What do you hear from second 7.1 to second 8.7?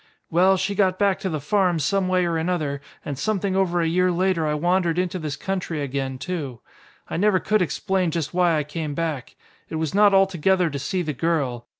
never could explain just why I